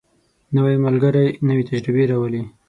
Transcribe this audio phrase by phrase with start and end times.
[0.55, 2.43] نوی ملګری نوې تجربې راولي